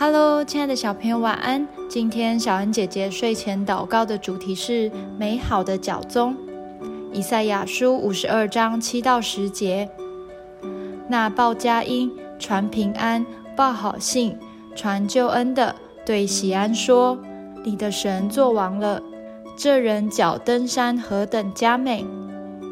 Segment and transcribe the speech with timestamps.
[0.00, 1.66] Hello，亲爱的小朋友，晚安。
[1.88, 6.36] 今天小恩姐姐睡前祷告的主题是美好的脚踪。
[7.12, 9.90] 以赛亚书五十二章七到十节。
[11.08, 13.26] 那报佳音、传平安、
[13.56, 14.38] 报好信、
[14.76, 15.74] 传救恩的，
[16.06, 17.18] 对喜安说
[17.66, 19.02] ：“你的神作王了。
[19.56, 22.06] 这人脚登山何等佳美！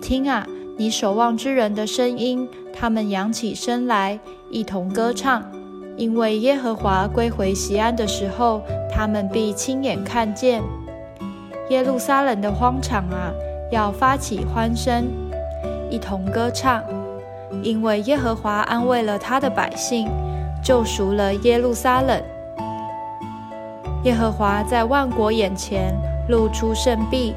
[0.00, 0.46] 听啊，
[0.78, 4.18] 你守望之人的声音，他们扬起身来，
[4.50, 5.44] 一同歌唱。”
[6.00, 10.62] 因为耶和华归回西安的时候，他们必亲眼看见
[11.68, 13.30] 耶路撒冷的荒场啊，
[13.70, 15.04] 要发起欢声，
[15.90, 16.82] 一同歌唱。
[17.62, 20.08] 因为耶和华安慰了他的百姓，
[20.64, 22.18] 救赎了耶路撒冷。
[24.04, 25.94] 耶和华在万国眼前
[26.30, 27.34] 露出圣臂，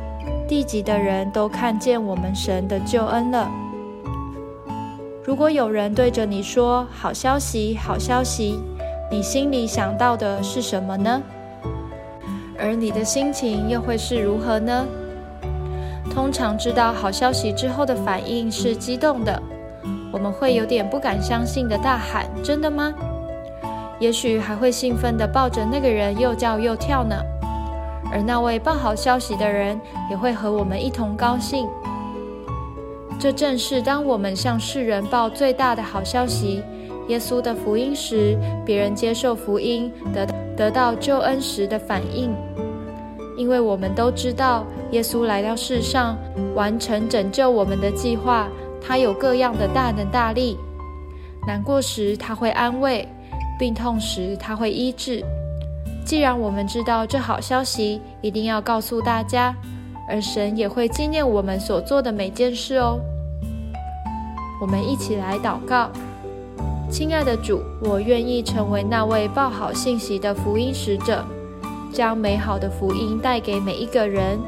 [0.47, 3.51] 地级的人都看见我们神的救恩了。
[5.25, 8.59] 如果有人对着你说“好消息，好消息”，
[9.09, 11.21] 你心里想到的是什么呢？
[12.59, 14.85] 而你的心情又会是如何呢？
[16.13, 19.41] 通常知道好消息之后的反应是激动的，
[20.11, 22.93] 我们会有点不敢相信的大喊：“真的吗？”
[23.99, 27.15] 也许还会兴奋地抱着那个人又叫又跳呢。
[28.11, 31.65] 而那位报好消息的人也会和我们一同高兴。
[33.23, 36.61] 这正是当我们向世人报最大的好消息——
[37.07, 42.35] 耶稣的福音时，别人接受福音得得到救恩时的反应。
[43.37, 46.17] 因为我们都知道，耶稣来到世上，
[46.53, 48.49] 完成拯救我们的计划。
[48.81, 50.57] 他有各样的大能大力。
[51.47, 53.07] 难过时他会安慰，
[53.57, 55.23] 病痛时他会医治。
[56.05, 59.55] 既然我们知道这好消息，一定要告诉大家，
[60.09, 62.99] 而神也会纪念我们所做的每件事哦。
[64.63, 65.89] 我们一起来祷告，
[66.89, 71.21] 亲爱的主，我愿意成为那位报好信息的福音使者，
[71.91, 74.39] 将美好的福音带给每一个人。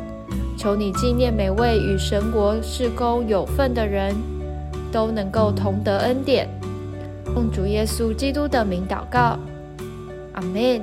[0.58, 4.16] 求你纪念每位与神国事工有份的人，
[4.90, 6.48] 都能够同得恩典。
[7.26, 9.38] 奉主耶稣基督的名祷告，
[10.32, 10.82] 阿门。